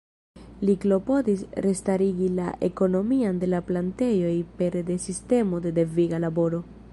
Li 0.67 0.75
klopodis 0.85 1.43
restarigi 1.65 2.29
la 2.39 2.47
ekonomion 2.69 3.43
de 3.43 3.51
la 3.55 3.61
plantejoj 3.71 4.33
pere 4.63 4.83
de 4.89 4.97
sistemo 5.09 5.61
de 5.67 5.75
deviga 5.81 6.23
laboro. 6.27 6.65